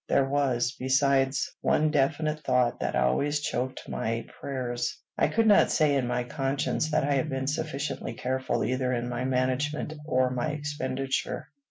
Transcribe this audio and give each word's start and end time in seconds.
There 0.09 0.27
was, 0.27 0.71
besides, 0.79 1.47
one 1.61 1.91
definite 1.91 2.39
thought 2.43 2.79
that 2.79 2.95
always 2.95 3.39
choked 3.39 3.87
my 3.87 4.25
prayers: 4.39 4.99
I 5.15 5.27
could 5.27 5.45
not 5.45 5.69
say 5.69 5.93
in 5.93 6.07
my 6.07 6.23
conscience 6.23 6.89
that 6.89 7.03
I 7.03 7.13
had 7.13 7.29
been 7.29 7.45
sufficiently 7.45 8.15
careful 8.15 8.63
either 8.65 8.91
in 8.93 9.09
my 9.09 9.25
management 9.25 9.93
or 10.07 10.31
my 10.31 10.47
expenditure. 10.53 11.49